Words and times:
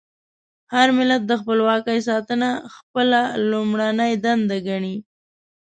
هر 0.73 0.87
ملت 0.97 1.21
د 1.27 1.31
خپلواکۍ 1.41 1.99
ساتنه 2.09 2.49
خپله 2.75 3.19
لومړنۍ 3.51 4.13
دنده 4.23 4.57
ګڼي. 4.67 4.95